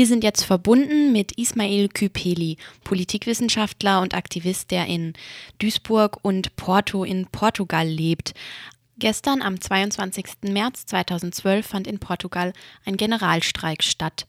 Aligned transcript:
Wir 0.00 0.06
sind 0.06 0.24
jetzt 0.24 0.44
verbunden 0.44 1.12
mit 1.12 1.32
Ismail 1.32 1.90
Küpeli, 1.90 2.56
Politikwissenschaftler 2.84 4.00
und 4.00 4.14
Aktivist, 4.14 4.70
der 4.70 4.86
in 4.86 5.12
Duisburg 5.58 6.16
und 6.22 6.56
Porto 6.56 7.04
in 7.04 7.26
Portugal 7.26 7.86
lebt. 7.86 8.32
Gestern, 8.96 9.42
am 9.42 9.60
22. 9.60 10.24
März 10.44 10.86
2012, 10.86 11.66
fand 11.66 11.86
in 11.86 11.98
Portugal 11.98 12.54
ein 12.86 12.96
Generalstreik 12.96 13.82
statt. 13.82 14.26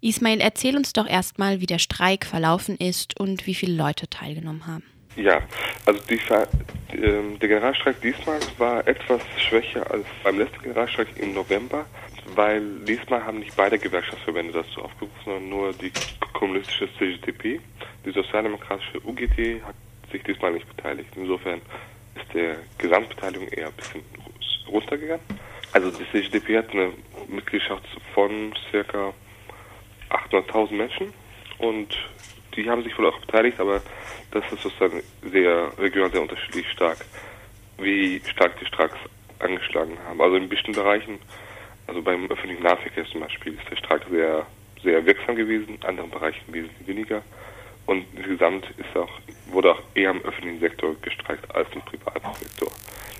Ismail, 0.00 0.40
erzähl 0.40 0.76
uns 0.76 0.92
doch 0.92 1.08
erstmal, 1.08 1.60
wie 1.60 1.66
der 1.66 1.80
Streik 1.80 2.24
verlaufen 2.24 2.76
ist 2.76 3.18
und 3.18 3.48
wie 3.48 3.56
viele 3.56 3.74
Leute 3.74 4.08
teilgenommen 4.08 4.68
haben. 4.68 4.84
Ja, 5.16 5.42
also 5.84 6.00
die, 6.08 6.14
äh, 6.14 7.38
der 7.40 7.48
Generalstreik 7.48 8.00
diesmal 8.02 8.38
war 8.56 8.86
etwas 8.86 9.20
schwächer 9.36 9.90
als 9.90 10.06
beim 10.22 10.38
letzten 10.38 10.62
Generalstreik 10.62 11.08
im 11.16 11.34
November, 11.34 11.86
weil 12.34 12.62
diesmal 12.86 13.24
haben 13.24 13.40
nicht 13.40 13.56
beide 13.56 13.78
Gewerkschaftsverbände 13.78 14.52
dazu 14.52 14.82
aufgerufen, 14.82 15.16
sondern 15.24 15.48
nur 15.48 15.72
die 15.72 15.92
kommunistische 16.32 16.88
CGTP. 16.98 17.60
Die 18.04 18.10
sozialdemokratische 18.10 19.00
UGT 19.04 19.62
hat 19.64 19.74
sich 20.10 20.22
diesmal 20.22 20.52
nicht 20.52 20.68
beteiligt. 20.68 21.10
Insofern 21.16 21.60
ist 22.14 22.34
der 22.34 22.56
Gesamtbeteiligung 22.78 23.48
eher 23.48 23.68
ein 23.68 23.72
bisschen 23.74 24.02
runtergegangen. 24.68 25.24
Also 25.72 25.90
die 25.90 26.04
CGTP 26.10 26.58
hat 26.58 26.70
eine 26.70 26.92
Mitgliedschaft 27.28 27.84
von 28.14 28.54
circa 28.70 29.12
800.000 30.10 30.72
Menschen 30.74 31.12
und 31.58 31.96
die 32.56 32.68
haben 32.68 32.82
sich 32.82 32.96
wohl 32.98 33.06
auch 33.06 33.18
beteiligt, 33.20 33.58
aber 33.58 33.80
das 34.30 34.44
ist 34.52 34.62
sozusagen 34.62 35.02
sehr 35.22 35.72
regional 35.78 36.10
sehr 36.10 36.20
unterschiedlich 36.20 36.68
stark, 36.70 36.98
wie 37.78 38.20
stark 38.30 38.58
die 38.60 38.66
Streiks 38.66 38.96
angeschlagen 39.38 39.96
haben. 40.06 40.20
Also 40.20 40.36
in 40.36 40.48
bestimmten 40.48 40.80
Bereichen, 40.80 41.18
also 41.86 42.02
beim 42.02 42.30
öffentlichen 42.30 42.62
Nahverkehr 42.62 43.04
zum 43.06 43.20
Beispiel, 43.20 43.54
ist 43.54 43.70
der 43.70 43.76
Streik 43.76 44.02
sehr, 44.10 44.46
sehr 44.82 45.04
wirksam 45.04 45.36
gewesen, 45.36 45.76
in 45.80 45.82
anderen 45.82 46.10
Bereichen 46.10 46.52
wesentlich 46.52 46.86
weniger. 46.86 47.22
Und 47.86 48.04
insgesamt 48.14 48.64
ist 48.76 48.96
auch, 48.96 49.10
wurde 49.50 49.72
auch 49.72 49.82
eher 49.94 50.10
im 50.10 50.22
öffentlichen 50.22 50.60
Sektor 50.60 50.94
gestreikt 51.02 51.52
als 51.54 51.68
im 51.74 51.82
privaten 51.82 52.34
Sektor. 52.38 52.70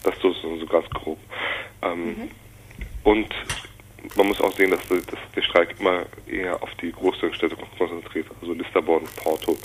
Das 0.05 0.15
ist 0.15 0.23
so, 0.23 0.33
so 0.33 0.67
ganz 0.67 0.89
grob. 0.91 1.19
Ähm, 1.83 2.05
mhm. 2.05 2.31
Und 3.05 3.35
man 4.17 4.27
muss 4.27 4.41
auch 4.41 4.53
sehen, 4.57 4.71
dass, 4.71 4.81
dass, 4.89 5.19
der 5.35 5.43
Streik 5.43 5.75
immer 5.79 6.07
eher 6.27 6.63
auf 6.63 6.71
die 6.81 6.93
größeren 6.93 7.35
Städte 7.35 7.57
konzentriert, 7.79 8.27
also 8.41 8.53
Lissabon, 8.53 9.05
Porto, 9.17 9.57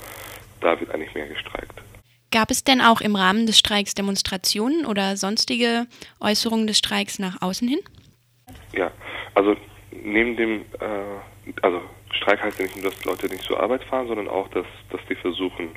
da 0.60 0.78
wird 0.78 0.90
eigentlich 0.90 1.14
mehr 1.14 1.26
gestreikt. 1.26 1.82
Gab 2.30 2.50
es 2.50 2.62
denn 2.62 2.80
auch 2.80 3.00
im 3.00 3.16
Rahmen 3.16 3.46
des 3.46 3.58
Streiks 3.58 3.94
Demonstrationen 3.94 4.84
oder 4.84 5.16
sonstige 5.16 5.86
Äußerungen 6.20 6.66
des 6.66 6.78
Streiks 6.78 7.18
nach 7.18 7.40
außen 7.40 7.66
hin? 7.66 7.80
Also 9.38 9.54
neben 9.92 10.34
dem, 10.34 10.62
äh, 10.80 11.52
also 11.62 11.80
Streik 12.10 12.42
heißt 12.42 12.58
ja 12.58 12.64
nicht 12.64 12.74
nur, 12.74 12.90
dass 12.90 13.04
Leute 13.04 13.28
nicht 13.28 13.44
zur 13.44 13.60
Arbeit 13.60 13.84
fahren, 13.84 14.08
sondern 14.08 14.26
auch, 14.26 14.48
dass, 14.48 14.66
dass 14.90 15.00
die 15.08 15.14
versuchen, 15.14 15.68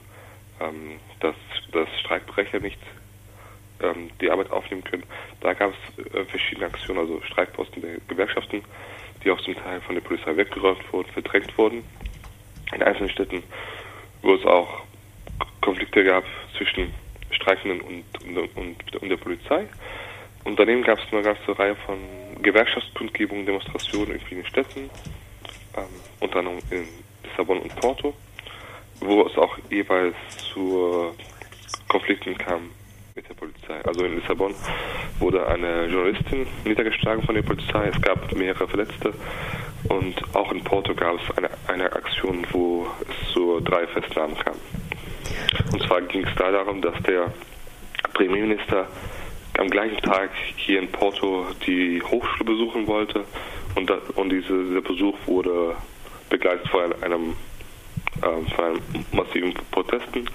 ähm, 0.60 1.00
dass, 1.20 1.36
dass 1.72 1.88
Streikbrecher 2.00 2.60
nicht 2.60 2.80
ähm, 3.82 4.10
die 4.20 4.32
Arbeit 4.32 4.50
aufnehmen 4.50 4.84
können. 4.84 5.04
Da 5.42 5.54
gab 5.54 5.74
es 5.74 6.06
äh, 6.16 6.26
verschiedene 6.26 6.66
Aktionen, 6.66 7.02
also 7.02 7.22
Streikposten 7.22 7.84
der 7.84 7.98
Gewerkschaften, 8.08 8.64
die 9.24 9.30
auch 9.30 9.42
zum 9.42 9.54
Teil 9.54 9.80
von 9.82 9.94
der 9.94 10.02
Polizei 10.02 10.36
weggeräumt 10.36 10.92
wurden, 10.92 11.12
verdrängt 11.12 11.56
wurden. 11.56 11.84
In 12.74 12.82
einzelnen 12.82 13.12
Städten, 13.12 13.44
wo 14.24 14.34
es 14.34 14.44
auch 14.44 14.82
Konflikte 15.62 16.04
gab 16.04 16.24
zwischen 16.58 16.92
Streikenden 17.30 17.82
und, 17.82 18.06
und, 18.26 18.58
und, 18.58 18.96
und 18.96 19.10
der 19.10 19.18
Polizei. 19.18 19.68
Und 20.44 20.60
daneben 20.60 20.84
gab 20.84 20.98
es 21.00 21.14
eine 21.14 21.22
ganze 21.22 21.58
Reihe 21.58 21.76
von 21.86 21.98
Gewerkschaftskundgebungen, 22.42 23.46
Demonstrationen 23.46 24.14
in 24.14 24.20
vielen 24.22 24.46
Städten, 24.46 24.90
ähm, 25.78 25.84
unter 26.20 26.40
anderem 26.40 26.60
in 26.72 26.88
Lissabon 27.24 27.60
und 27.60 27.76
Porto, 27.76 28.14
wo 29.00 29.26
es 29.26 29.38
auch 29.38 29.58
jeweils 29.70 30.16
zu 30.38 31.14
Konflikten 31.88 32.38
kam 32.38 32.72
mit 33.16 33.28
der 33.28 33.36
Polizei. 33.36 33.80
Also 33.86 34.06
in 34.06 34.16
Lissabon 34.16 34.56
wurde 35.20 35.48
eine 35.48 35.86
Journalistin 35.86 36.48
niedergeschlagen 36.66 37.24
von 37.24 37.36
der 37.36 37.44
Polizei. 37.44 37.88
Es 37.94 38.02
gab 38.02 38.32
mehrere 38.34 38.68
Verletzte. 38.68 39.14
Und 39.90 40.16
auch 40.36 40.52
in 40.52 40.64
Porto 40.64 40.94
gab 40.94 41.16
es 41.16 41.38
eine, 41.38 41.50
eine 41.68 41.92
Aktion, 41.92 42.46
wo 42.52 42.88
es 43.02 43.34
zu 43.34 43.60
drei 43.62 43.88
Festnahmen 43.88 44.38
kam. 44.38 44.56
Und 45.74 45.84
zwar 45.84 46.02
ging 46.02 46.26
es 46.26 46.36
da 46.36 46.52
darum, 46.52 46.82
dass 46.82 47.02
der 47.04 47.32
Premierminister 48.14 48.88
am 49.62 49.70
gleichen 49.70 50.02
Tag 50.02 50.32
hier 50.58 50.80
in 50.80 50.88
Porto 50.88 51.46
die 51.66 52.02
Hochschule 52.02 52.44
besuchen 52.44 52.88
wollte. 52.88 53.24
Und, 53.76 53.90
da, 53.90 53.98
und 54.16 54.30
diese, 54.30 54.66
dieser 54.66 54.82
Besuch 54.82 55.16
wurde 55.28 55.76
begleitet 56.30 56.68
von 56.70 56.92
einem 57.04 57.36
ähm, 58.24 58.46
von 58.56 58.80
massiven 59.14 59.54
Protesten 59.72 60.26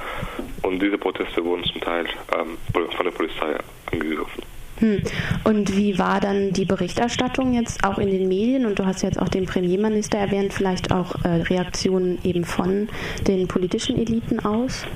und 0.62 0.81
diese 0.81 0.97
Proteste 0.97 1.44
wurden 1.44 1.64
zum 1.64 1.81
Teil 1.81 2.06
ähm, 2.34 2.56
von 2.72 3.04
der 3.04 3.12
Polizei 3.12 3.56
angegriffen. 3.92 4.42
Hm. 4.78 5.03
Und 5.44 5.76
wie 5.76 5.98
war 5.98 6.20
dann 6.20 6.53
die 6.53 6.66
Berichterstattung 6.66 7.54
jetzt 7.54 7.82
auch 7.84 7.98
in 7.98 8.10
den 8.10 8.28
Medien? 8.28 8.66
Und 8.66 8.78
du 8.78 8.84
hast 8.84 9.03
jetzt 9.03 9.19
auch 9.19 9.28
den 9.28 9.47
Premierminister 9.47 10.19
erwähnt, 10.19 10.53
vielleicht 10.53 10.93
auch 10.93 11.14
äh, 11.25 11.28
Reaktionen 11.28 12.19
eben 12.25 12.44
von 12.44 12.88
den 13.26 13.48
politischen 13.48 13.97
Eliten 13.97 14.41
aus? 14.41 14.87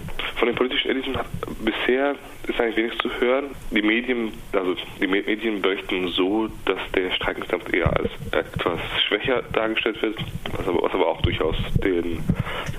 Von 0.41 0.47
den 0.47 0.57
politischen 0.57 0.91
Eliten 0.91 1.19
bisher 1.63 2.17
ist 2.49 2.59
eigentlich 2.59 2.77
wenig 2.77 2.99
zu 3.01 3.11
hören. 3.21 3.51
Die 3.73 3.83
Medien, 3.83 4.33
also 4.55 4.75
die 4.99 5.07
Medien 5.07 5.61
berichten 5.61 6.09
so, 6.09 6.49
dass 6.65 6.79
der 6.95 7.11
Streik 7.11 7.37
insgesamt 7.37 7.75
eher 7.75 7.95
als 7.95 8.09
etwas 8.33 8.81
schwächer 9.07 9.43
dargestellt 9.53 10.01
wird, 10.01 10.17
was 10.57 10.67
aber, 10.67 10.81
was 10.81 10.95
aber 10.95 11.09
auch 11.09 11.21
durchaus 11.21 11.57
den 11.85 12.25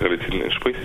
Realitäten 0.00 0.40
entspricht. 0.40 0.80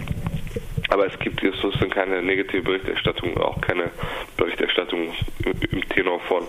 Aber 0.89 1.07
es 1.07 1.17
gibt 1.17 1.41
jetzt 1.41 1.57
sozusagen 1.61 1.89
keine 1.89 2.21
negative 2.21 2.61
Berichterstattung, 2.61 3.35
auch 3.37 3.59
keine 3.59 3.89
Berichterstattung 4.37 5.15
im 5.71 5.89
Tenor 5.89 6.19
von 6.27 6.43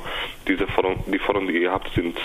diese 0.47 0.66
Forderung, 0.66 1.03
die 1.10 1.19
Forderungen, 1.19 1.50
die 1.55 1.62
ihr 1.62 1.72
habt, 1.72 1.91
sind 1.95 2.19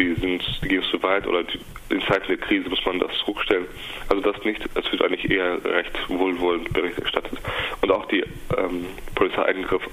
die 0.00 0.14
sind, 0.14 0.42
die 0.62 0.68
gehen 0.68 0.82
zu 0.90 1.02
weit 1.02 1.26
oder 1.26 1.44
die, 1.44 1.60
in 1.90 2.00
Zeiten 2.02 2.26
der 2.28 2.38
Krise 2.38 2.68
muss 2.68 2.84
man 2.84 2.98
das 2.98 3.10
zurückstellen. 3.24 3.66
Also 4.08 4.22
das 4.22 4.42
nicht, 4.44 4.60
es 4.74 4.90
wird 4.90 5.02
eigentlich 5.02 5.30
eher 5.30 5.62
recht 5.64 5.92
wohlwollend 6.08 6.72
Bericht 6.72 6.98
erstattet. 6.98 7.38
Und 7.82 7.90
auch 7.90 8.06
die 8.06 8.24
ähm, 8.56 8.86
Polizeiangriffe 9.14 9.90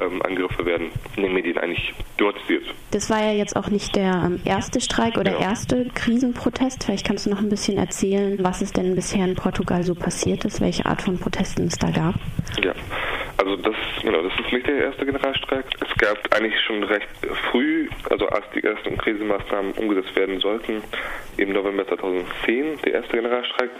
ähm, 0.00 0.22
Angriffe 0.22 0.64
werden 0.64 0.90
in 1.16 1.22
den 1.22 1.32
Medien 1.34 1.58
eigentlich 1.58 1.92
thematisiert. 2.16 2.64
Das 2.90 3.10
war 3.10 3.20
ja 3.22 3.32
jetzt 3.32 3.56
auch 3.56 3.68
nicht 3.68 3.96
der 3.96 4.22
ähm, 4.26 4.40
erste 4.44 4.80
Streik 4.80 5.16
oder 5.16 5.32
ja. 5.32 5.40
erste 5.40 5.86
Krisenprotest. 5.94 6.84
Vielleicht 6.84 7.06
kannst 7.06 7.26
du 7.26 7.30
noch 7.30 7.40
ein 7.40 7.48
bisschen 7.48 7.78
erzählen, 7.78 8.38
was 8.42 8.60
es 8.60 8.72
denn 8.72 8.94
bisher 8.94 9.24
in 9.24 9.34
Portugal 9.34 9.82
so 9.82 9.94
passiert 9.94 10.44
ist, 10.44 10.60
welche 10.60 10.86
Art 10.86 11.02
von 11.02 11.18
Protesten 11.18 11.66
es 11.66 11.76
da 11.78 11.90
gab. 11.90 12.14
Ja, 12.62 12.74
also 13.40 13.56
das, 13.56 13.74
genau, 14.02 14.20
das 14.20 14.32
ist 14.38 14.52
nicht 14.52 14.66
der 14.66 14.84
erste 14.84 15.06
Generalstreik. 15.06 15.64
Es 15.80 15.96
gab 15.96 16.18
eigentlich 16.34 16.60
schon 16.60 16.82
recht 16.84 17.08
früh, 17.50 17.88
also 18.10 18.26
als 18.28 18.44
die 18.54 18.62
ersten 18.62 18.98
Krisenmaßnahmen 18.98 19.72
umgesetzt 19.72 20.14
werden 20.14 20.40
sollten, 20.40 20.82
im 21.38 21.52
November 21.52 21.86
2010 21.86 22.80
der 22.84 22.94
erste 22.94 23.16
Generalstreik. 23.16 23.70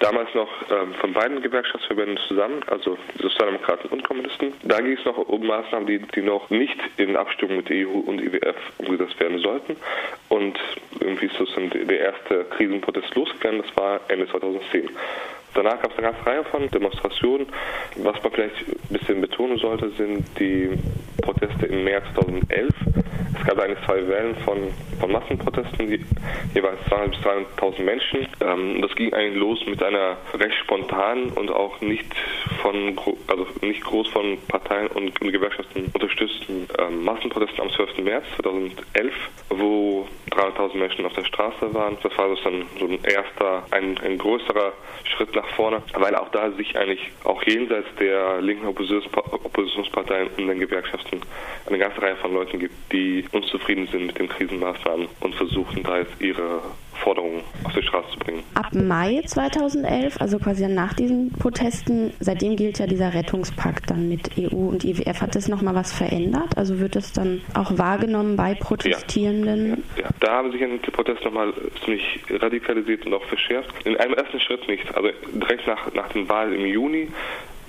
Damals 0.00 0.34
noch 0.34 0.48
ähm, 0.70 0.94
von 0.94 1.12
beiden 1.12 1.42
Gewerkschaftsverbänden 1.42 2.18
zusammen, 2.26 2.62
also 2.68 2.96
Sozialdemokraten 3.20 3.90
und 3.90 4.02
Kommunisten. 4.02 4.54
Da 4.62 4.80
ging 4.80 4.96
es 4.96 5.04
noch 5.04 5.18
um 5.18 5.46
Maßnahmen, 5.46 5.86
die, 5.86 5.98
die 5.98 6.22
noch 6.22 6.48
nicht 6.48 6.78
in 6.96 7.14
Abstimmung 7.14 7.58
mit 7.58 7.68
der 7.68 7.86
EU 7.86 7.98
und 8.06 8.18
IWF 8.18 8.56
umgesetzt 8.78 9.20
werden 9.20 9.40
sollten. 9.40 9.76
Und 10.30 10.58
irgendwie 11.00 11.26
ist 11.26 11.36
sozusagen 11.36 11.70
der 11.70 12.00
erste 12.00 12.44
Krisenprotest 12.56 13.14
losgegangen, 13.14 13.62
das 13.62 13.76
war 13.76 14.00
Ende 14.08 14.26
2010. 14.28 14.88
Danach 15.54 15.80
gab 15.80 15.92
es 15.92 15.98
eine 15.98 16.12
ganze 16.12 16.26
Reihe 16.26 16.44
von 16.44 16.68
Demonstrationen. 16.70 17.46
Was 17.96 18.22
man 18.22 18.32
vielleicht 18.32 18.56
ein 18.68 18.96
bisschen 18.96 19.20
betonen 19.20 19.58
sollte, 19.58 19.90
sind 19.90 20.24
die 20.38 20.70
Proteste 21.22 21.66
im 21.66 21.84
März 21.84 22.04
2011. 22.14 22.70
Es 23.38 23.46
gab 23.46 23.58
eigentlich 23.58 23.84
zwei 23.86 24.06
Wellen 24.06 24.36
von, 24.44 24.58
von 25.00 25.12
Massenprotesten, 25.12 25.88
die 25.88 26.04
jeweils 26.54 26.80
200.000 26.88 27.08
bis 27.08 27.18
300.000 27.20 27.82
Menschen. 27.82 28.28
Ähm, 28.40 28.82
das 28.82 28.94
ging 28.94 29.12
eigentlich 29.12 29.36
los 29.36 29.64
mit 29.66 29.82
einer 29.82 30.16
recht 30.34 30.54
spontanen 30.62 31.30
und 31.30 31.50
auch 31.50 31.80
nicht 31.80 32.06
von, 32.60 32.96
also 33.26 33.46
nicht 33.60 33.82
groß 33.82 34.08
von 34.08 34.38
Parteien 34.48 34.88
und, 34.88 35.18
Gewerkschaften 35.20 35.90
unterstützten 35.94 36.68
ähm, 36.78 37.04
Massenprotesten 37.04 37.60
am 37.62 37.70
12. 37.70 37.98
März 37.98 38.24
2011, 38.42 39.14
wo 39.48 40.06
300.000 40.30 40.76
Menschen 40.76 41.06
auf 41.06 41.14
der 41.14 41.24
Straße 41.24 41.72
waren. 41.72 41.96
Das 42.02 42.16
war 42.18 42.28
dann 42.28 42.66
so 42.78 42.86
ein 42.86 42.98
erster, 43.02 43.64
ein, 43.70 43.98
ein 43.98 44.18
größerer 44.18 44.72
Schritt 45.04 45.34
nach 45.34 45.48
vorne, 45.56 45.82
weil 45.94 46.14
auch 46.16 46.28
da 46.30 46.50
sich 46.52 46.76
eigentlich 46.76 47.10
auch 47.24 47.42
jenseits 47.44 47.88
der 47.98 48.40
linken 48.40 48.66
Oppositionsparteien 48.66 50.28
und 50.36 50.48
den 50.48 50.60
Gewerkschaften 50.60 51.20
eine 51.66 51.78
ganze 51.78 52.02
Reihe 52.02 52.16
von 52.16 52.34
Leuten 52.34 52.58
gibt, 52.58 52.74
die 52.92 53.21
unzufrieden 53.32 53.86
sind 53.88 54.06
mit 54.06 54.18
den 54.18 54.28
Krisenmaßnahmen 54.28 55.08
und 55.20 55.34
versuchen 55.34 55.82
da 55.82 55.98
jetzt 55.98 56.20
ihre 56.20 56.60
Forderungen 57.02 57.42
auf 57.64 57.72
die 57.72 57.82
Straße 57.82 58.12
zu 58.12 58.18
bringen. 58.18 58.42
Ab 58.54 58.72
Mai 58.72 59.22
2011, 59.26 60.20
also 60.20 60.38
quasi 60.38 60.66
nach 60.68 60.94
diesen 60.94 61.32
Protesten, 61.32 62.12
seitdem 62.20 62.56
gilt 62.56 62.78
ja 62.78 62.86
dieser 62.86 63.12
Rettungspakt 63.12 63.90
dann 63.90 64.08
mit 64.08 64.30
EU 64.38 64.68
und 64.68 64.84
IWF. 64.84 65.20
Hat 65.20 65.34
das 65.34 65.48
nochmal 65.48 65.74
was 65.74 65.92
verändert? 65.92 66.56
Also 66.56 66.78
wird 66.78 66.96
das 66.96 67.12
dann 67.12 67.40
auch 67.54 67.76
wahrgenommen 67.78 68.36
bei 68.36 68.54
Protestierenden? 68.54 69.82
Ja, 69.96 70.04
ja. 70.04 70.08
da 70.20 70.32
haben 70.32 70.52
sich 70.52 70.60
die 70.60 70.90
Proteste 70.90 71.24
nochmal 71.24 71.52
ziemlich 71.84 72.20
radikalisiert 72.30 73.04
und 73.06 73.14
auch 73.14 73.24
verschärft. 73.24 73.70
In 73.84 73.96
einem 73.96 74.14
ersten 74.14 74.38
Schritt 74.40 74.66
nicht. 74.68 74.94
Also 74.94 75.10
direkt 75.32 75.66
nach, 75.66 75.92
nach 75.94 76.08
den 76.12 76.28
Wahlen 76.28 76.54
im 76.54 76.66
Juni 76.66 77.08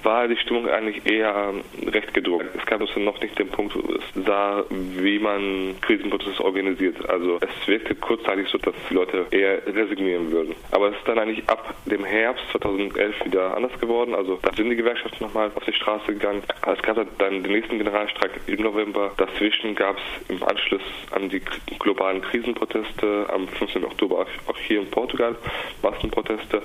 war 0.03 0.27
die 0.27 0.38
Stimmung 0.38 0.67
eigentlich 0.69 1.05
eher 1.05 1.53
recht 1.88 2.13
gedrungen. 2.13 2.47
Es 2.57 2.65
gab 2.65 2.81
also 2.81 3.00
noch 3.00 3.19
nicht 3.21 3.38
den 3.39 3.50
Punkt, 3.50 3.75
wo 3.75 3.94
es 3.94 4.25
sah, 4.25 4.63
wie 4.69 5.19
man 5.19 5.75
Krisenprozesse 5.81 6.44
organisiert. 6.44 7.09
Also 7.09 7.39
es 7.41 7.67
wirkte 7.67 7.95
kurzzeitig 7.95 8.47
so, 8.50 8.57
dass 8.57 8.75
die 8.89 8.94
Leute 8.94 9.25
eher 9.31 9.65
resignieren 9.67 10.31
würden. 10.31 10.55
Aber 10.71 10.89
es 10.89 10.95
ist 10.95 11.07
dann 11.07 11.19
eigentlich 11.19 11.47
ab 11.50 11.73
dem 11.85 12.03
Herbst 12.03 12.44
2011 12.51 13.25
wieder 13.25 13.55
anders 13.55 13.77
geworden. 13.79 14.15
Also 14.15 14.39
da 14.41 14.53
sind 14.53 14.69
die 14.69 14.75
Gewerkschaften 14.75 15.23
nochmal 15.23 15.51
auf 15.55 15.63
die 15.65 15.73
Straße 15.73 16.13
gegangen. 16.13 16.44
Es 16.65 16.81
gab 16.81 16.97
dann 17.17 17.44
den 17.44 17.51
nächsten 17.51 17.77
Generalstreik 17.77 18.31
im 18.47 18.61
November. 18.61 19.11
Dazwischen 19.17 19.75
gab 19.75 19.97
es 19.97 20.29
im 20.29 20.44
Anschluss 20.44 20.81
an 21.11 21.29
die 21.29 21.41
globalen 21.79 22.21
Krisenproteste 22.21 23.27
am 23.29 23.47
15. 23.47 23.83
Oktober 23.83 24.25
auch 24.47 24.57
hier 24.57 24.81
in 24.81 24.89
Portugal 24.89 25.35
Massenproteste. 25.81 26.61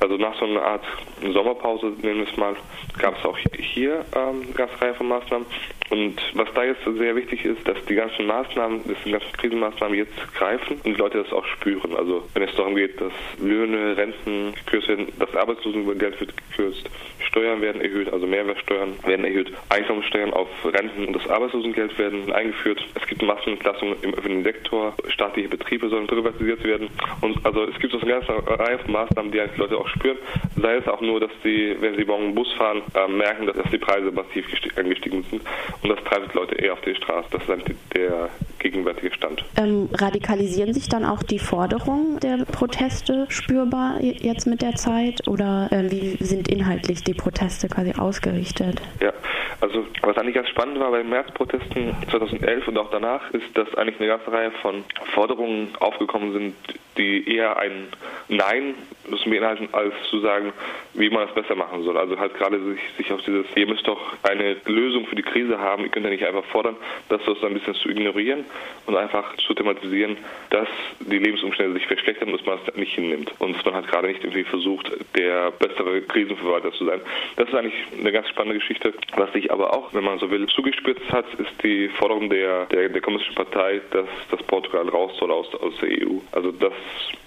Also 0.00 0.16
nach 0.16 0.34
so 0.38 0.46
einer 0.46 0.62
Art 0.62 0.84
Sommerpause, 1.20 1.92
nennen 2.00 2.20
wir 2.20 2.28
es 2.28 2.36
mal, 2.38 2.56
gab 2.98 3.18
es 3.18 3.24
auch 3.24 3.36
hier 3.58 4.04
ähm, 4.16 4.42
eine 4.42 4.54
ganze 4.54 4.80
Reihe 4.80 4.94
von 4.94 5.08
Maßnahmen. 5.08 5.46
Und 5.90 6.16
was 6.34 6.48
da 6.54 6.64
jetzt 6.64 6.84
sehr 6.84 7.16
wichtig 7.16 7.44
ist, 7.44 7.66
dass 7.68 7.76
die 7.84 7.96
ganzen 7.96 8.26
Maßnahmen, 8.26 8.80
dass 8.88 8.96
die 9.04 9.10
ganzen 9.10 9.32
Krisenmaßnahmen 9.32 9.98
jetzt 9.98 10.34
greifen 10.34 10.76
und 10.76 10.86
die 10.86 10.92
Leute 10.92 11.22
das 11.22 11.32
auch 11.32 11.44
spüren. 11.46 11.94
Also 11.96 12.22
wenn 12.32 12.44
es 12.44 12.54
darum 12.56 12.76
geht, 12.76 12.98
dass 13.00 13.12
Löhne, 13.42 13.96
Renten 13.96 14.54
gekürzt 14.54 14.88
werden, 14.88 15.08
das 15.18 15.34
Arbeitslosengeld 15.34 16.18
wird 16.20 16.32
gekürzt, 16.48 16.88
Steuern 17.30 17.60
werden 17.60 17.80
erhöht, 17.80 18.12
also 18.12 18.26
Mehrwertsteuern 18.26 18.94
werden 19.04 19.24
erhöht, 19.24 19.52
Einkommenssteuern 19.68 20.32
auf 20.32 20.48
Renten 20.64 21.06
und 21.06 21.14
das 21.14 21.28
Arbeitslosengeld 21.28 21.96
werden 21.98 22.32
eingeführt. 22.32 22.84
Es 22.94 23.06
gibt 23.06 23.22
Massenentlassungen 23.22 23.96
im 24.02 24.14
öffentlichen 24.14 24.44
Sektor, 24.44 24.94
staatliche 25.08 25.48
Betriebe 25.48 25.88
sollen 25.88 26.06
privatisiert 26.06 26.62
werden. 26.64 26.88
Und 27.20 27.44
also 27.44 27.64
es 27.64 27.78
gibt 27.78 27.92
so 27.92 28.00
eine 28.00 28.10
ganze 28.10 28.32
Reihe 28.32 28.78
von 28.78 28.92
Maßnahmen, 28.92 29.30
die 29.32 29.40
die 29.40 29.60
Leute 29.60 29.78
auch 29.78 29.88
spüren. 29.88 30.18
Sei 30.60 30.76
es 30.76 30.88
auch 30.88 31.00
nur, 31.00 31.20
dass 31.20 31.30
sie, 31.42 31.76
wenn 31.80 31.96
sie 31.96 32.04
morgen 32.04 32.34
Bus 32.34 32.52
fahren, 32.54 32.82
äh, 32.94 33.08
merken, 33.08 33.46
dass, 33.46 33.56
dass 33.56 33.70
die 33.70 33.78
Preise 33.78 34.10
massiv 34.10 34.46
angestiegen 34.76 35.22
sind. 35.30 35.42
Und 35.82 35.88
das 35.88 36.02
treibt 36.04 36.34
Leute 36.34 36.56
eher 36.56 36.72
auf 36.72 36.80
die 36.82 36.94
Straße. 36.94 37.28
Das 37.30 37.42
ist 37.42 37.74
der 37.94 38.28
gegenwärtige 38.60 39.12
Stand. 39.12 39.44
Ähm, 39.56 39.88
radikalisieren 39.92 40.72
sich 40.72 40.88
dann 40.88 41.04
auch 41.04 41.22
die 41.22 41.38
Forderungen 41.38 42.20
der 42.20 42.44
Proteste 42.44 43.26
spürbar 43.28 44.00
jetzt 44.00 44.46
mit 44.46 44.62
der 44.62 44.74
Zeit? 44.76 45.26
Oder 45.26 45.68
äh, 45.72 45.90
wie 45.90 46.16
sind 46.24 46.48
inhaltlich 46.48 47.02
die 47.02 47.14
Proteste 47.14 47.68
quasi 47.68 47.92
ausgerichtet? 47.98 48.80
Ja, 49.00 49.12
also 49.60 49.84
was 50.02 50.16
eigentlich 50.16 50.34
ganz 50.34 50.48
spannend 50.48 50.78
war 50.78 50.90
bei 50.90 50.98
den 50.98 51.10
Märzprotesten 51.10 51.94
2011 52.10 52.68
und 52.68 52.78
auch 52.78 52.90
danach, 52.90 53.30
ist, 53.32 53.46
dass 53.54 53.74
eigentlich 53.74 53.98
eine 53.98 54.08
ganze 54.08 54.32
Reihe 54.32 54.50
von 54.62 54.84
Forderungen 55.14 55.68
aufgekommen 55.80 56.32
sind, 56.32 56.54
die 56.96 57.34
eher 57.34 57.58
ein 57.58 57.88
Nein 58.28 58.74
müssen 59.10 59.30
beinhalten, 59.30 59.68
als 59.72 59.94
zu 60.08 60.20
sagen, 60.20 60.52
wie 60.94 61.10
man 61.10 61.28
es 61.28 61.34
besser 61.34 61.54
machen 61.54 61.82
soll. 61.82 61.96
Also 61.96 62.18
halt 62.18 62.34
gerade 62.34 62.58
sich, 62.64 62.80
sich 62.96 63.12
auf 63.12 63.22
dieses, 63.22 63.46
ihr 63.54 63.66
müsst 63.66 63.86
doch 63.86 64.00
eine 64.22 64.56
Lösung 64.66 65.06
für 65.06 65.16
die 65.16 65.22
Krise 65.22 65.58
haben, 65.58 65.84
ihr 65.84 65.90
könnt 65.90 66.04
ja 66.04 66.10
nicht 66.10 66.26
einfach 66.26 66.44
fordern, 66.46 66.76
das 67.08 67.20
so 67.24 67.46
ein 67.46 67.54
bisschen 67.54 67.74
zu 67.74 67.88
ignorieren 67.88 68.44
und 68.86 68.96
einfach 68.96 69.36
zu 69.38 69.54
thematisieren, 69.54 70.16
dass 70.50 70.68
die 71.00 71.18
Lebensumstände 71.18 71.74
sich 71.74 71.86
verschlechtern 71.86 72.30
und 72.30 72.38
dass 72.38 72.46
man 72.46 72.58
es 72.66 72.76
nicht 72.76 72.94
hinnimmt. 72.94 73.32
Und 73.38 73.64
man 73.64 73.74
halt 73.74 73.88
gerade 73.88 74.08
nicht 74.08 74.22
irgendwie 74.22 74.44
versucht, 74.44 74.90
der 75.16 75.50
bessere 75.52 76.02
Krisenverwalter 76.02 76.72
zu 76.72 76.86
sein. 76.86 77.00
Das 77.36 77.48
ist 77.48 77.54
eigentlich 77.54 77.74
eine 77.98 78.12
ganz 78.12 78.28
spannende 78.28 78.58
Geschichte. 78.58 78.92
Was 79.16 79.32
sich 79.32 79.52
aber 79.52 79.72
auch, 79.72 79.92
wenn 79.94 80.04
man 80.04 80.18
so 80.18 80.30
will, 80.30 80.46
zugespitzt 80.48 81.10
hat, 81.12 81.26
ist 81.34 81.62
die 81.62 81.88
Forderung 81.88 82.28
der, 82.30 82.66
der, 82.66 82.88
der 82.88 83.00
Kommunistischen 83.00 83.36
Partei, 83.36 83.80
dass, 83.90 84.08
dass 84.30 84.42
Portugal 84.44 84.88
raus 84.88 85.12
soll 85.18 85.30
aus, 85.30 85.54
aus 85.54 85.74
der 85.80 85.88
EU. 85.88 86.18
Also 86.32 86.52
das 86.52 86.72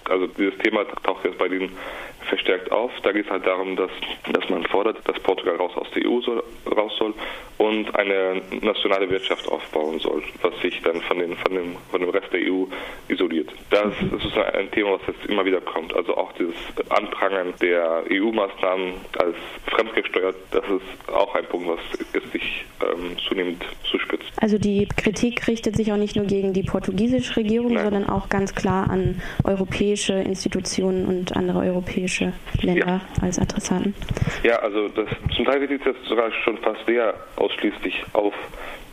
also 0.08 0.26
dieses 0.26 0.56
Thema 0.58 0.84
taucht 1.02 1.24
jetzt 1.24 1.38
bei 1.38 1.48
denen 1.48 1.73
verstärkt 2.28 2.72
auf. 2.72 2.90
Da 3.02 3.12
geht 3.12 3.26
es 3.26 3.30
halt 3.30 3.46
darum, 3.46 3.76
dass, 3.76 3.90
dass 4.32 4.48
man 4.48 4.64
fordert, 4.66 4.96
dass 5.06 5.18
Portugal 5.20 5.56
raus 5.56 5.72
aus 5.76 5.90
der 5.94 6.08
EU 6.08 6.20
soll, 6.20 6.42
raus 6.74 6.92
soll 6.98 7.14
und 7.58 7.94
eine 7.94 8.42
nationale 8.62 9.08
Wirtschaft 9.10 9.48
aufbauen 9.48 9.98
soll, 10.00 10.22
was 10.42 10.58
sich 10.60 10.80
dann 10.82 11.00
von, 11.02 11.18
den, 11.18 11.36
von, 11.36 11.54
dem, 11.54 11.76
von 11.90 12.00
dem 12.00 12.10
Rest 12.10 12.32
der 12.32 12.40
EU 12.40 12.64
isoliert. 13.08 13.50
Das, 13.70 13.92
das 14.10 14.24
ist 14.24 14.36
ein 14.36 14.70
Thema, 14.72 14.92
was 14.92 15.02
jetzt 15.06 15.26
immer 15.26 15.44
wieder 15.44 15.60
kommt. 15.60 15.94
Also 15.94 16.16
auch 16.16 16.32
dieses 16.32 16.54
Anprangern 16.90 17.54
der 17.60 18.04
EU-Maßnahmen 18.10 18.94
als 19.18 19.36
fremdgesteuert, 19.66 20.36
das 20.50 20.64
ist 20.64 21.12
auch 21.12 21.34
ein 21.34 21.44
Punkt, 21.46 21.68
was 21.68 22.32
sich 22.32 22.64
ähm, 22.82 23.16
zunehmend 23.28 23.64
zuspitzt. 23.90 24.24
Also 24.40 24.58
die 24.58 24.88
Kritik 24.96 25.46
richtet 25.46 25.76
sich 25.76 25.92
auch 25.92 25.96
nicht 25.96 26.16
nur 26.16 26.26
gegen 26.26 26.52
die 26.52 26.62
portugiesische 26.62 27.36
Regierung, 27.36 27.74
Nein. 27.74 27.84
sondern 27.84 28.08
auch 28.08 28.28
ganz 28.28 28.54
klar 28.54 28.90
an 28.90 29.22
europäische 29.44 30.14
Institutionen 30.14 31.06
und 31.06 31.36
andere 31.36 31.63
europäische 31.64 32.32
Länder 32.60 32.86
ja. 32.86 33.00
als 33.22 33.38
Adressaten. 33.38 33.94
Ja, 34.42 34.56
also 34.56 34.88
das, 34.88 35.08
zum 35.36 35.44
Teil 35.44 35.66
geht 35.66 35.80
es 35.80 35.86
jetzt 35.86 36.04
sogar 36.06 36.30
schon 36.44 36.58
fast 36.58 36.84
sehr 36.86 37.14
ausschließlich 37.36 38.04
auf 38.12 38.34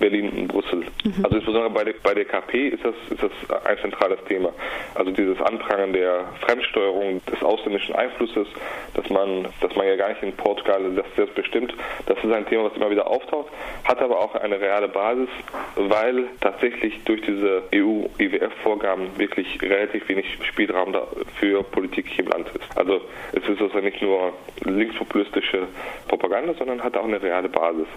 Berlin 0.01 0.29
und 0.31 0.47
Brüssel. 0.47 0.79
Mhm. 0.79 1.23
Also 1.23 1.37
insbesondere 1.37 1.69
bei 1.69 1.83
der, 1.85 1.93
bei 2.03 2.13
der 2.13 2.25
KP 2.25 2.69
ist 2.69 2.83
das, 2.83 2.95
ist 3.11 3.21
das 3.23 3.65
ein 3.65 3.77
zentrales 3.77 4.19
Thema. 4.27 4.51
Also 4.95 5.11
dieses 5.11 5.39
Anprangern 5.39 5.93
der 5.93 6.25
Fremdsteuerung 6.41 7.21
des 7.31 7.41
ausländischen 7.43 7.95
Einflusses, 7.95 8.47
dass 8.95 9.07
man, 9.09 9.47
dass 9.61 9.73
man 9.75 9.87
ja 9.87 9.95
gar 9.95 10.09
nicht 10.09 10.23
in 10.23 10.33
Portugal 10.33 10.81
das 10.95 11.05
selbst 11.15 11.35
bestimmt, 11.35 11.73
das 12.07 12.17
ist 12.17 12.31
ein 12.33 12.45
Thema, 12.47 12.65
was 12.65 12.75
immer 12.75 12.89
wieder 12.89 13.07
auftaucht, 13.07 13.49
hat 13.83 14.01
aber 14.01 14.19
auch 14.19 14.33
eine 14.35 14.59
reale 14.59 14.87
Basis, 14.87 15.29
weil 15.75 16.25
tatsächlich 16.41 16.99
durch 17.05 17.21
diese 17.21 17.63
EU-IWF-Vorgaben 17.73 19.19
wirklich 19.19 19.61
relativ 19.61 20.09
wenig 20.09 20.25
Spielraum 20.43 20.95
für 21.39 21.63
Politik 21.63 22.07
hier 22.09 22.25
im 22.25 22.31
Land 22.31 22.47
ist. 22.49 22.60
Also 22.75 23.01
es 23.33 23.47
ist 23.47 23.61
also 23.61 23.79
nicht 23.79 24.01
nur 24.01 24.33
linkspopulistische 24.63 25.67
Propaganda, 26.07 26.53
sondern 26.53 26.83
hat 26.83 26.95
auch 26.97 27.05
eine 27.05 27.21
reale 27.21 27.49
Basis. 27.49 27.87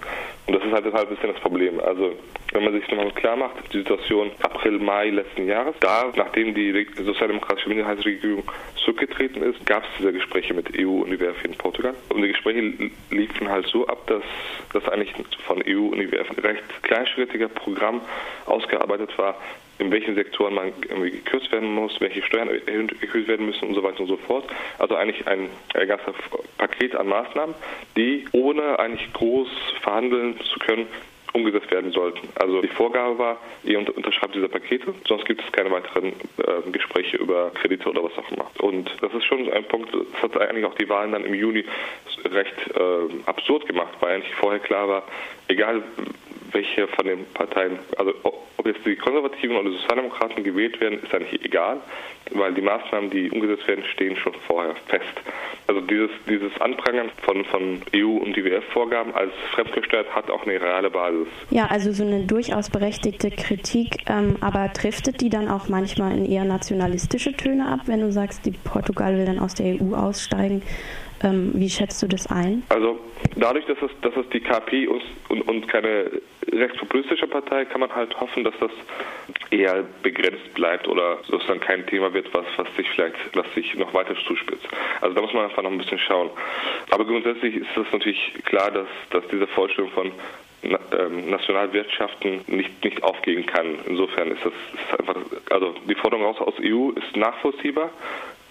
Und 0.46 0.54
das 0.54 0.64
ist 0.64 0.72
halt, 0.72 0.84
halt 0.84 1.08
ein 1.08 1.14
bisschen 1.14 1.32
das 1.32 1.40
Problem. 1.40 1.80
Also 1.80 2.12
wenn 2.52 2.64
man 2.64 2.72
sich 2.72 2.88
nochmal 2.88 3.10
klar 3.12 3.36
macht, 3.36 3.54
die 3.72 3.78
Situation 3.78 4.30
April, 4.42 4.78
Mai 4.78 5.10
letzten 5.10 5.46
Jahres, 5.46 5.74
da, 5.80 6.12
nachdem 6.16 6.54
die 6.54 6.86
sozialdemokratische 6.96 7.68
Minderheitsregierung 7.68 8.44
zurückgetreten 8.84 9.42
ist, 9.42 9.64
gab 9.66 9.82
es 9.84 9.88
diese 9.98 10.12
Gespräche 10.12 10.54
mit 10.54 10.78
EU 10.78 11.02
und 11.02 11.12
IWF 11.12 11.44
in 11.44 11.54
Portugal. 11.54 11.94
Und 12.10 12.22
die 12.22 12.28
Gespräche 12.28 12.90
liefen 13.10 13.48
halt 13.48 13.66
so 13.66 13.86
ab, 13.86 14.06
dass 14.06 14.22
das 14.72 14.88
eigentlich 14.88 15.12
von 15.46 15.62
EU 15.66 15.86
und 15.86 16.00
IWF 16.00 16.30
ein 16.30 16.38
recht 16.44 16.62
kleinschrittiger 16.82 17.48
Programm 17.48 18.00
ausgearbeitet 18.46 19.16
war, 19.18 19.36
in 19.78 19.90
welchen 19.90 20.14
Sektoren 20.14 20.54
man 20.54 20.72
gekürzt 20.80 21.50
werden 21.50 21.74
muss, 21.74 22.00
welche 22.00 22.22
Steuern 22.22 22.48
erhöht 22.48 23.28
werden 23.28 23.46
müssen 23.46 23.68
und 23.68 23.74
so 23.74 23.82
weiter 23.82 24.00
und 24.00 24.06
so 24.06 24.16
fort. 24.16 24.44
Also 24.78 24.94
eigentlich 24.94 25.26
ein, 25.26 25.48
ein 25.74 25.88
ganzes 25.88 26.14
Paket 26.58 26.94
an 26.94 27.08
Maßnahmen, 27.08 27.54
die 27.96 28.26
ohne 28.32 28.78
eigentlich 28.78 29.12
groß 29.12 29.48
verhandeln 29.82 30.38
zu 30.40 30.58
können, 30.60 30.86
umgesetzt 31.34 31.70
werden 31.70 31.90
sollten. 31.90 32.28
Also 32.36 32.62
die 32.62 32.68
Vorgabe 32.68 33.18
war, 33.18 33.36
ihr 33.64 33.78
unterschreibt 33.78 34.34
diese 34.34 34.48
Pakete, 34.48 34.94
sonst 35.06 35.26
gibt 35.26 35.42
es 35.44 35.52
keine 35.52 35.70
weiteren 35.70 36.12
äh, 36.38 36.70
Gespräche 36.70 37.16
über 37.16 37.50
Kredite 37.50 37.88
oder 37.90 38.04
was 38.04 38.12
auch 38.16 38.30
immer. 38.30 38.46
Und 38.60 38.90
das 39.00 39.12
ist 39.12 39.24
schon 39.24 39.50
ein 39.52 39.64
Punkt, 39.64 39.92
das 39.92 40.22
hat 40.22 40.40
eigentlich 40.40 40.64
auch 40.64 40.74
die 40.74 40.88
Wahlen 40.88 41.12
dann 41.12 41.24
im 41.24 41.34
Juni 41.34 41.64
recht 42.24 42.54
äh, 42.76 43.26
absurd 43.26 43.66
gemacht, 43.66 43.92
weil 44.00 44.14
eigentlich 44.14 44.34
vorher 44.36 44.60
klar 44.60 44.88
war, 44.88 45.02
egal 45.48 45.82
welche 46.54 46.88
von 46.88 47.06
den 47.06 47.26
Parteien, 47.34 47.78
also 47.98 48.14
ob 48.64 48.66
jetzt 48.66 48.86
die 48.86 48.96
Konservativen 48.96 49.56
oder 49.56 49.70
die 49.70 49.76
Sozialdemokraten 49.76 50.42
gewählt 50.42 50.80
werden, 50.80 51.02
ist 51.02 51.14
eigentlich 51.14 51.44
egal, 51.44 51.78
weil 52.30 52.54
die 52.54 52.62
Maßnahmen, 52.62 53.10
die 53.10 53.30
umgesetzt 53.30 53.68
werden, 53.68 53.84
stehen 53.92 54.16
schon 54.16 54.32
vorher 54.46 54.74
fest. 54.86 55.04
Also 55.66 55.80
dieses, 55.82 56.10
dieses 56.28 56.58
Anprangern 56.60 57.10
von, 57.22 57.44
von 57.44 57.82
EU- 57.94 58.22
und 58.22 58.36
IWF-Vorgaben 58.36 59.14
als 59.14 59.32
fremdgesteuert 59.52 60.14
hat 60.14 60.30
auch 60.30 60.46
eine 60.46 60.60
reale 60.60 60.90
Basis. 60.90 61.28
Ja, 61.50 61.66
also 61.66 61.92
so 61.92 62.04
eine 62.04 62.24
durchaus 62.24 62.70
berechtigte 62.70 63.30
Kritik, 63.30 64.04
ähm, 64.08 64.36
aber 64.40 64.68
driftet 64.68 65.20
die 65.20 65.28
dann 65.28 65.48
auch 65.48 65.68
manchmal 65.68 66.16
in 66.16 66.24
eher 66.24 66.44
nationalistische 66.44 67.36
Töne 67.36 67.66
ab, 67.66 67.80
wenn 67.86 68.00
du 68.00 68.12
sagst, 68.12 68.46
die 68.46 68.52
Portugal 68.52 69.16
will 69.18 69.26
dann 69.26 69.38
aus 69.38 69.54
der 69.54 69.80
EU 69.80 69.94
aussteigen? 69.94 70.62
Ähm, 71.22 71.52
wie 71.54 71.70
schätzt 71.70 72.02
du 72.02 72.06
das 72.06 72.26
ein? 72.26 72.62
Also 72.68 72.98
dadurch, 73.36 73.64
dass 73.66 73.78
es, 73.82 73.90
dass 74.02 74.16
es 74.16 74.28
die 74.30 74.40
KP 74.40 74.86
und, 74.88 75.02
und, 75.28 75.42
und 75.42 75.68
keine 75.68 76.10
rechtspopulistische 76.50 77.26
Partei, 77.26 77.64
kann 77.64 77.80
man 77.80 77.94
halt 77.94 78.18
hoffen, 78.20 78.44
dass 78.44 78.54
das 78.60 78.70
eher 79.50 79.84
begrenzt 80.02 80.52
bleibt 80.54 80.88
oder 80.88 81.18
dann 81.46 81.60
kein 81.60 81.86
Thema 81.86 82.12
wird, 82.12 82.32
was, 82.34 82.46
was 82.56 82.66
sich 82.76 82.88
vielleicht 82.90 83.14
was 83.34 83.46
sich 83.54 83.74
noch 83.74 83.92
weiter 83.94 84.14
zuspitzt. 84.26 84.66
Also 85.00 85.14
da 85.14 85.20
muss 85.20 85.32
man 85.32 85.44
einfach 85.44 85.62
noch 85.62 85.70
ein 85.70 85.78
bisschen 85.78 85.98
schauen. 85.98 86.30
Aber 86.90 87.04
grundsätzlich 87.04 87.56
ist 87.56 87.76
es 87.76 87.92
natürlich 87.92 88.34
klar, 88.44 88.70
dass, 88.70 88.88
dass 89.10 89.26
diese 89.28 89.46
Vorstellung 89.46 89.90
von 89.90 90.12
ähm, 90.62 91.30
Nationalwirtschaften 91.30 92.40
nicht, 92.46 92.82
nicht 92.82 93.02
aufgehen 93.02 93.46
kann. 93.46 93.78
Insofern 93.86 94.30
ist 94.30 94.44
das 94.44 94.52
ist 94.52 95.00
einfach, 95.00 95.16
also 95.50 95.74
die 95.88 95.94
Forderung 95.94 96.26
aus, 96.26 96.38
aus 96.38 96.54
EU 96.60 96.90
ist 96.90 97.16
nachvollziehbar, 97.16 97.90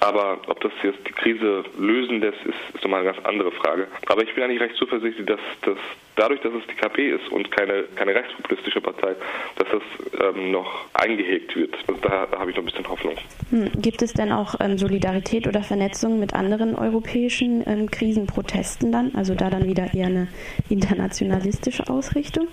aber 0.04 0.38
ob 0.48 0.60
das 0.60 0.72
jetzt 0.84 1.00
die 1.08 1.14
Krise 1.14 1.64
lösen 1.78 2.20
lässt, 2.20 2.40
ist, 2.46 2.76
ist 2.76 2.84
nochmal 2.84 3.02
eine 3.02 3.14
ganz 3.14 3.26
andere 3.26 3.52
Frage. 3.52 3.88
Aber 4.08 4.22
ich 4.24 4.34
bin 4.36 4.44
eigentlich 4.44 4.60
recht 4.60 4.76
zuversichtlich, 4.76 5.26
dass, 5.26 5.40
dass 5.62 5.78
dadurch, 6.16 6.42
dass 6.42 6.54
es 6.54 6.64
die 6.68 6.76
KP 6.76 7.12
ist 7.12 7.30
und 7.30 7.50
keine, 7.52 7.84
keine 7.96 8.14
rechtspopulistische 8.14 8.82
Partei, 8.82 9.16
dass 9.56 9.68
das 9.72 9.82
ähm, 10.22 10.52
noch 10.52 10.86
eingehegt 10.94 11.56
wird. 11.56 11.76
Also 11.88 12.02
da, 12.02 12.28
da 12.30 12.40
habe 12.40 12.52
ich 12.52 12.58
noch 12.58 12.64
ein 12.64 12.66
bisschen 12.66 12.88
Hoffnung. 12.88 13.16
Hm. 13.50 13.72
Gibt 13.78 14.02
es 14.02 14.14
denn 14.14 14.32
auch 14.32 14.56
ähm, 14.60 14.78
Solidarität 14.78 15.48
oder 15.48 15.64
Vernetzung 15.64 16.20
mit 16.20 16.34
anderen 16.34 16.76
europäischen 16.76 17.64
ähm, 17.66 17.90
Krisenprotesten 17.90 18.92
dann? 18.92 19.16
Also 19.16 19.36
da 19.36 19.50
dann 19.50 19.66
wieder 19.68 19.94
eher 19.94 20.08
eine 20.08 20.28
internationalistische 20.70 21.90
Ausrichtung? 21.90 22.48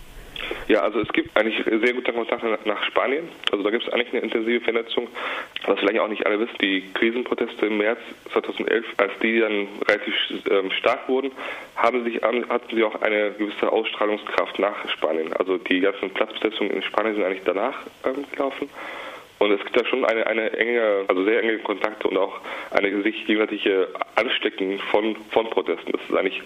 Ja, 0.69 0.83
also 0.83 1.01
es 1.01 1.13
gibt 1.13 1.37
eigentlich 1.37 1.65
sehr 1.65 1.93
gute 1.93 2.13
Kontakte 2.13 2.59
nach 2.65 2.85
Spanien. 2.85 3.29
Also 3.51 3.65
da 3.65 3.71
gibt 3.71 3.85
es 3.85 3.93
eigentlich 3.93 4.13
eine 4.13 4.23
intensive 4.23 4.61
Vernetzung. 4.61 5.09
Was 5.67 5.79
vielleicht 5.81 5.99
auch 5.99 6.09
nicht 6.09 6.27
alle 6.27 6.39
wissen, 6.39 6.57
die 6.61 6.85
Krisenproteste 6.95 7.67
im 7.67 7.79
März 7.79 7.99
2011, 8.33 8.85
als 8.97 9.13
die 9.23 9.41
dann 9.41 9.69
relativ 9.89 10.15
ähm, 10.51 10.71
stark 10.73 11.09
wurden, 11.09 11.33
haben 11.77 12.05
sich, 12.05 12.23
hatten 12.23 12.77
sie 12.77 12.85
auch 12.85 13.01
eine 13.03 13.33
gewisse 13.33 13.71
Ausstrahlungskraft 13.71 14.59
nach 14.59 14.89
Spanien. 14.91 15.33
Also 15.33 15.57
die 15.59 15.81
ganzen 15.81 16.11
Platzbesetzungen 16.11 16.73
in 16.73 16.83
Spanien 16.83 17.15
sind 17.15 17.25
eigentlich 17.25 17.45
danach 17.45 17.75
ähm, 18.05 18.25
gelaufen. 18.33 18.69
Und 19.41 19.53
es 19.53 19.61
gibt 19.65 19.75
da 19.75 19.87
schon 19.87 20.05
eine, 20.05 20.27
eine 20.27 20.53
enge, 20.53 21.07
also 21.09 21.25
sehr 21.25 21.43
enge 21.43 21.59
Kontakte 21.61 22.09
und 22.09 22.19
auch 22.19 22.41
eine 22.73 23.03
sich 23.03 23.25
gegenseitige 23.25 23.89
Anstecken 24.15 24.79
von, 24.91 25.17
von 25.31 25.49
Protesten. 25.49 25.93
Das 25.93 26.01
ist 26.03 26.15
eigentlich 26.15 26.43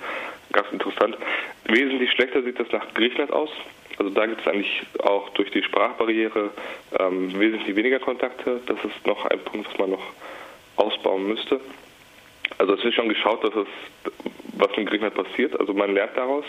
ganz 0.52 0.68
interessant. 0.70 1.18
Wesentlich 1.64 2.12
schlechter 2.12 2.42
sieht 2.44 2.60
das 2.60 2.70
nach 2.70 2.86
Griechenland 2.94 3.32
aus. 3.32 3.50
Also 3.98 4.10
da 4.10 4.26
gibt 4.26 4.40
es 4.40 4.46
eigentlich 4.46 4.82
auch 5.02 5.28
durch 5.30 5.50
die 5.50 5.62
Sprachbarriere 5.62 6.50
ähm, 6.98 7.38
wesentlich 7.38 7.76
weniger 7.76 7.98
Kontakte. 7.98 8.60
Das 8.66 8.78
ist 8.84 9.06
noch 9.06 9.24
ein 9.26 9.38
Punkt, 9.40 9.68
was 9.70 9.78
man 9.78 9.90
noch 9.90 10.12
ausbauen 10.76 11.28
müsste. 11.28 11.60
Also 12.58 12.74
es 12.74 12.84
wird 12.84 12.94
schon 12.94 13.08
geschaut, 13.08 13.44
dass 13.44 13.54
es, 13.54 14.12
was 14.56 14.70
in 14.76 14.86
Griechenland 14.86 15.14
passiert. 15.14 15.58
Also 15.58 15.72
man 15.72 15.94
lernt 15.94 16.16
daraus. 16.16 16.44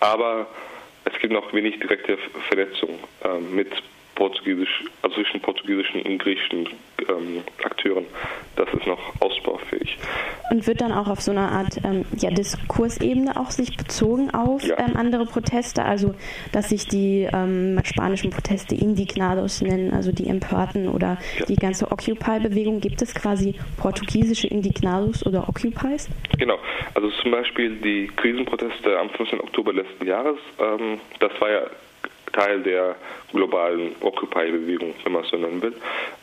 Aber 0.00 0.46
es 1.04 1.18
gibt 1.18 1.32
noch 1.32 1.52
wenig 1.52 1.78
direkte 1.78 2.18
Vernetzung 2.48 2.98
ähm, 3.24 3.54
mit 3.54 3.70
Portugiesisch, 4.20 4.84
also 5.00 5.14
zwischen 5.14 5.40
portugiesischen 5.40 6.02
und 6.02 6.18
griechischen 6.18 6.68
ähm, 7.08 7.42
Akteuren. 7.64 8.04
Das 8.54 8.68
ist 8.74 8.86
noch 8.86 9.00
ausbaufähig. 9.20 9.96
Und 10.50 10.66
wird 10.66 10.82
dann 10.82 10.92
auch 10.92 11.08
auf 11.08 11.22
so 11.22 11.30
einer 11.30 11.50
Art 11.50 11.78
ähm, 11.84 12.04
ja, 12.18 12.28
Diskursebene 12.28 13.40
auch 13.40 13.50
sich 13.50 13.78
bezogen 13.78 14.30
auf 14.34 14.62
ja. 14.62 14.78
ähm, 14.78 14.98
andere 14.98 15.24
Proteste, 15.24 15.86
also 15.86 16.14
dass 16.52 16.68
sich 16.68 16.86
die 16.86 17.26
ähm, 17.32 17.80
spanischen 17.82 18.28
Proteste 18.28 18.74
Indignados 18.74 19.62
nennen, 19.62 19.94
also 19.94 20.12
die 20.12 20.28
Empörten 20.28 20.90
oder 20.90 21.16
ja. 21.38 21.46
die 21.46 21.56
ganze 21.56 21.90
Occupy-Bewegung. 21.90 22.82
Gibt 22.82 23.00
es 23.00 23.14
quasi 23.14 23.54
portugiesische 23.78 24.48
Indignados 24.48 25.24
oder 25.24 25.48
Occupies? 25.48 26.10
Genau, 26.38 26.58
also 26.92 27.08
zum 27.22 27.30
Beispiel 27.30 27.76
die 27.76 28.10
Krisenproteste 28.16 28.98
am 28.98 29.08
15. 29.08 29.40
Oktober 29.40 29.72
letzten 29.72 30.06
Jahres, 30.06 30.36
ähm, 30.58 31.00
das 31.20 31.32
war 31.40 31.50
ja 31.50 31.62
Teil 32.32 32.60
der 32.62 32.96
globalen 33.32 33.94
Occupy-Bewegung, 34.00 34.94
wenn 35.04 35.12
man 35.12 35.24
es 35.24 35.30
so 35.30 35.36
nennen 35.36 35.62
will. 35.62 35.74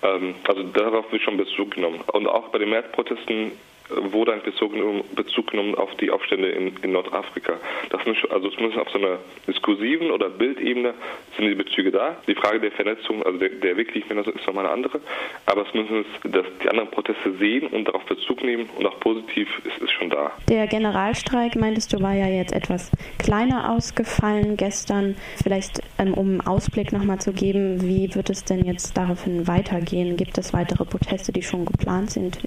Ähm, 0.03 0.35
also 0.47 0.63
darauf 0.63 1.11
wird 1.11 1.21
schon 1.21 1.37
Bezug 1.37 1.71
genommen. 1.71 2.01
Und 2.11 2.27
auch 2.27 2.49
bei 2.49 2.59
den 2.59 2.69
Märzprotesten 2.69 3.51
wurde 3.89 4.33
ein 4.33 4.41
Bezug, 4.41 4.73
Bezug 5.15 5.51
genommen 5.51 5.75
auf 5.75 5.93
die 5.95 6.11
Aufstände 6.11 6.49
in, 6.49 6.75
in 6.81 6.91
Nordafrika. 6.91 7.53
Das 7.89 8.03
sind, 8.03 8.17
also 8.31 8.49
zumindest 8.49 8.79
auf 8.79 8.89
so 8.89 8.97
einer 8.97 9.19
diskursiven 9.47 10.11
oder 10.11 10.29
Bildebene 10.29 10.93
sind 11.35 11.47
die 11.47 11.55
Bezüge 11.55 11.91
da. 11.91 12.17
Die 12.27 12.35
Frage 12.35 12.59
der 12.59 12.71
Vernetzung, 12.71 13.23
also 13.23 13.37
der, 13.37 13.49
der 13.49 13.77
wirklichen 13.77 14.07
Vernetzung 14.07 14.33
ist 14.33 14.45
nochmal 14.45 14.65
eine 14.65 14.73
andere. 14.73 14.99
Aber 15.45 15.65
zumindest, 15.71 16.09
dass 16.23 16.45
die 16.63 16.69
anderen 16.69 16.89
Proteste 16.89 17.33
sehen 17.37 17.67
und 17.67 17.87
darauf 17.87 18.03
Bezug 18.05 18.43
nehmen 18.43 18.69
und 18.77 18.85
auch 18.85 18.99
positiv 18.99 19.47
ist, 19.63 19.81
ist 19.81 19.91
schon 19.91 20.09
da. 20.09 20.31
Der 20.49 20.67
Generalstreik, 20.67 21.55
meintest 21.55 21.93
du, 21.93 22.01
war 22.01 22.13
ja 22.13 22.27
jetzt 22.27 22.53
etwas 22.53 22.91
kleiner 23.19 23.71
ausgefallen 23.71 24.57
gestern. 24.57 25.15
Vielleicht 25.41 25.81
um 25.99 26.27
einen 26.29 26.41
Ausblick 26.41 26.91
nochmal 26.91 27.19
zu 27.19 27.33
geben, 27.33 27.81
wie 27.81 28.13
wird 28.13 28.29
es 28.29 28.43
denn 28.43 28.65
jetzt 28.65 28.95
daraufhin 28.95 29.47
weitergehen? 29.47 30.15
Gibt 30.17 30.37
es 30.37 30.53
weitere 30.53 30.85
Proteste, 30.85 31.31
die 31.31 31.41
schon 31.41 31.65
geplant 31.65 32.11
sind? 32.11 32.39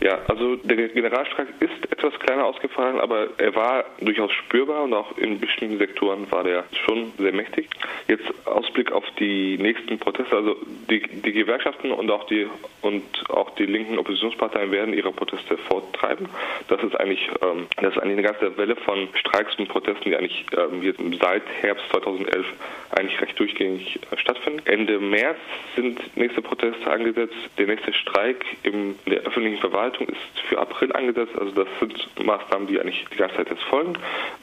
Ja, 0.00 0.18
also 0.28 0.56
der 0.56 0.88
Generalstreik 0.88 1.48
ist 1.60 1.92
etwas 1.92 2.18
kleiner 2.20 2.46
ausgefallen, 2.46 2.98
aber 2.98 3.28
er 3.36 3.54
war 3.54 3.84
durchaus 4.00 4.32
spürbar 4.32 4.84
und 4.84 4.94
auch 4.94 5.18
in 5.18 5.38
bestimmten 5.38 5.76
Sektoren 5.76 6.30
war 6.32 6.42
der 6.42 6.64
schon 6.86 7.12
sehr 7.18 7.32
mächtig. 7.32 7.68
Jetzt 8.08 8.24
Ausblick 8.46 8.92
auf 8.92 9.04
die 9.18 9.58
nächsten 9.58 9.98
Proteste, 9.98 10.34
also 10.34 10.56
die, 10.88 11.02
die 11.02 11.32
Gewerkschaften 11.32 11.92
und 11.92 12.10
auch 12.10 12.24
die 12.24 12.46
und 12.80 13.02
auch 13.28 13.50
die 13.56 13.66
linken 13.66 13.98
Oppositionsparteien 13.98 14.70
werden 14.70 14.94
ihre 14.94 15.12
Proteste 15.12 15.58
forttreiben. 15.58 16.30
Das 16.68 16.82
ist 16.82 16.98
eigentlich 16.98 17.28
ähm, 17.42 17.66
das 17.76 17.94
ist 17.94 18.02
eigentlich 18.02 18.18
eine 18.18 18.22
ganze 18.22 18.56
Welle 18.56 18.76
von 18.76 19.06
Streiks 19.12 19.54
und 19.58 19.68
Protesten, 19.68 20.04
die 20.04 20.16
eigentlich 20.16 20.46
ähm, 20.56 20.82
jetzt 20.82 21.00
seit 21.20 21.42
Herbst 21.60 21.84
2011 21.90 22.46
eigentlich 22.92 23.20
recht 23.20 23.38
durchgängig 23.38 24.00
äh, 24.10 24.16
stattfinden. 24.16 24.62
Ende 24.64 24.98
März 24.98 25.38
sind 25.76 26.16
nächste 26.16 26.40
Proteste 26.40 26.90
angesetzt. 26.90 27.36
Der 27.58 27.66
nächste 27.66 27.92
Streik 27.92 28.46
in 28.62 28.98
der 29.06 29.20
öffentlichen 29.20 29.58
Verwaltung 29.58 29.89
Verwaltung 29.90 30.08
ist 30.08 30.40
für 30.48 30.58
April 30.58 30.92
angesetzt. 30.92 31.32
Also 31.38 31.52
das 31.52 31.68
sind 31.78 32.24
Maßnahmen, 32.24 32.66
die 32.66 32.80
eigentlich 32.80 33.04
die 33.12 33.16
ganze 33.16 33.36
Zeit 33.36 33.50
jetzt 33.50 33.62
folgen. 33.64 33.94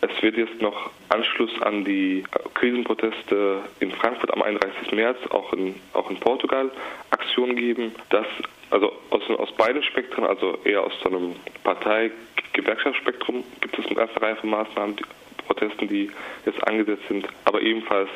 Es 0.02 0.22
wird 0.22 0.38
jetzt 0.38 0.62
noch 0.62 0.92
Anschluss 1.10 1.52
an 1.62 1.86
die 1.86 2.24
Krisenproteste 2.54 3.62
in 3.80 3.92
Frankfurt 3.92 4.34
am 4.34 4.42
31. 4.42 4.92
März, 4.92 5.18
auch 5.30 5.54
in, 5.54 5.76
auch 5.94 6.10
in 6.10 6.18
Portugal, 6.18 6.72
Aktionen 7.12 7.56
geben. 7.56 7.94
Das 8.10 8.26
also 8.70 8.92
aus, 9.12 9.22
aus 9.30 9.52
beiden 9.54 9.82
Spektren, 9.84 10.26
also 10.26 10.58
eher 10.66 10.84
aus 10.84 10.92
so 11.02 11.10
einem 11.10 11.36
Partei-Gewerkschaftsspektrum, 11.64 13.44
gibt 13.62 13.80
es 13.80 13.86
eine 13.86 13.96
ganze 13.96 14.22
Reihe 14.22 14.36
von 14.36 14.50
Maßnahmen, 14.50 14.98
die, 14.98 15.04
Protesten, 15.46 15.88
die 15.88 16.12
jetzt 16.46 16.62
angesetzt 16.68 17.04
sind, 17.08 17.26
aber 17.46 17.62
ebenfalls 17.62 18.10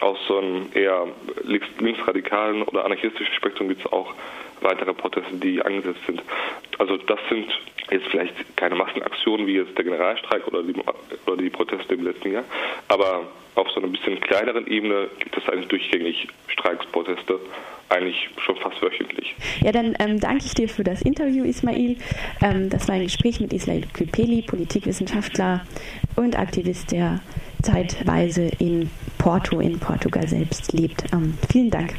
aus 0.00 0.16
so 0.26 0.38
einem 0.38 0.68
eher 0.72 1.06
links, 1.42 1.66
linksradikalen 1.78 2.62
oder 2.62 2.86
anarchistischen 2.86 3.34
Spektrum 3.34 3.68
gibt 3.68 3.84
es 3.84 3.92
auch 3.92 4.14
weitere 4.64 4.92
Proteste, 4.92 5.36
die 5.36 5.62
angesetzt 5.62 6.00
sind. 6.06 6.22
Also 6.78 6.96
das 6.96 7.18
sind 7.28 7.46
jetzt 7.90 8.06
vielleicht 8.08 8.56
keine 8.56 8.74
Massenaktionen 8.74 9.46
wie 9.46 9.56
jetzt 9.56 9.76
der 9.76 9.84
Generalstreik 9.84 10.46
oder 10.48 10.62
die, 10.62 10.74
oder 11.26 11.36
die 11.36 11.50
Proteste 11.50 11.94
im 11.94 12.04
letzten 12.04 12.32
Jahr, 12.32 12.44
aber 12.88 13.28
auf 13.54 13.68
so 13.70 13.80
einer 13.80 13.88
bisschen 13.88 14.18
kleineren 14.20 14.66
Ebene 14.66 15.08
gibt 15.20 15.36
es 15.36 15.48
eigentlich 15.48 15.68
durchgängig 15.68 16.26
Streiks, 16.48 16.84
Proteste, 16.86 17.38
eigentlich 17.88 18.28
schon 18.38 18.56
fast 18.56 18.80
wöchentlich. 18.82 19.34
Ja, 19.60 19.70
dann 19.70 19.94
ähm, 20.00 20.18
danke 20.18 20.44
ich 20.46 20.54
dir 20.54 20.68
für 20.68 20.82
das 20.82 21.02
Interview, 21.02 21.44
Ismail. 21.44 21.96
Ähm, 22.42 22.70
das 22.70 22.88
war 22.88 22.96
ein 22.96 23.04
Gespräch 23.04 23.40
mit 23.40 23.52
Ismail 23.52 23.84
Küpeli, 23.92 24.42
Politikwissenschaftler 24.42 25.64
und 26.16 26.36
Aktivist, 26.36 26.90
der 26.90 27.20
zeitweise 27.62 28.50
in 28.58 28.90
Porto 29.18 29.60
in 29.60 29.78
Portugal 29.78 30.26
selbst 30.26 30.72
lebt. 30.72 31.04
Ähm, 31.12 31.38
vielen 31.50 31.70
Dank. 31.70 31.94